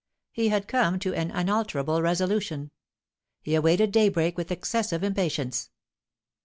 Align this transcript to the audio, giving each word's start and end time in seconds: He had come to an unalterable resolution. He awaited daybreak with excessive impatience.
He 0.31 0.49
had 0.49 0.67
come 0.67 0.97
to 0.97 1.13
an 1.13 1.29
unalterable 1.29 2.01
resolution. 2.01 2.71
He 3.43 3.53
awaited 3.53 3.91
daybreak 3.91 4.35
with 4.35 4.49
excessive 4.51 5.03
impatience. 5.03 5.69